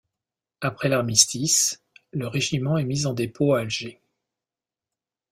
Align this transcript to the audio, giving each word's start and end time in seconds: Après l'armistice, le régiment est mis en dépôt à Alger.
Après 0.61 0.89
l'armistice, 0.89 1.83
le 2.11 2.25
régiment 2.27 2.79
est 2.79 2.85
mis 2.85 3.05
en 3.05 3.13
dépôt 3.13 3.53
à 3.53 3.59
Alger. 3.59 4.01